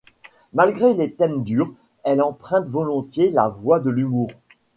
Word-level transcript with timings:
Malgré 0.53 0.95
des 0.95 1.11
thèmes 1.13 1.43
durs, 1.43 1.71
elle 2.03 2.23
emprunte 2.23 2.65
volontiers 2.67 3.29
la 3.29 3.49
voie 3.49 3.79
de 3.79 3.91
l'humour. 3.91 4.31